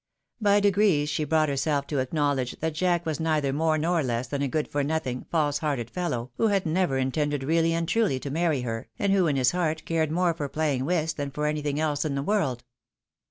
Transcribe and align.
By 0.41 0.59
degrees 0.59 1.09
she 1.09 1.25
brought 1.25 1.47
herself 1.47 1.85
to 1.85 1.99
acknowledge 1.99 2.59
that 2.59 2.73
Jack 2.73 3.05
was 3.05 3.19
neither 3.19 3.53
more 3.53 3.77
nor 3.77 4.01
less 4.01 4.25
than 4.25 4.41
a 4.41 4.47
good 4.47 4.67
for 4.67 4.83
nothing, 4.83 5.27
false 5.29 5.59
hearted 5.59 5.91
fellow, 5.91 6.31
who 6.37 6.47
had 6.47 6.65
never 6.65 6.97
intended 6.97 7.43
really 7.43 7.71
and 7.75 7.87
truly 7.87 8.19
to 8.21 8.31
marry 8.31 8.61
her, 8.61 8.87
and 8.97 9.13
who 9.13 9.27
in 9.27 9.35
his 9.35 9.51
heart 9.51 9.85
cared 9.85 10.09
more 10.11 10.33
for 10.33 10.49
playing 10.49 10.85
whist, 10.85 11.17
than 11.17 11.29
for 11.29 11.45
anything 11.45 11.79
else 11.79 12.03
in 12.03 12.15
the 12.15 12.23
world. 12.23 12.63